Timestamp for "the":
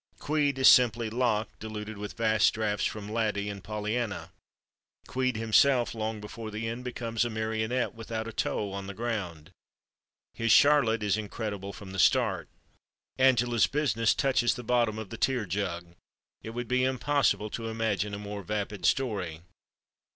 6.49-6.67, 8.87-8.95, 11.91-11.99, 14.55-14.63, 15.11-15.17